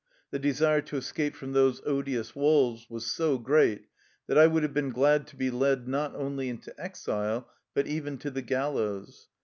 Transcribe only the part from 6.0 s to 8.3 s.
only into exile, but even